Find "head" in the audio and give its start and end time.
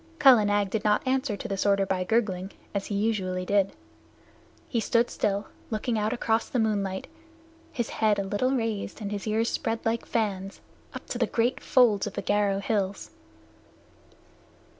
7.91-8.17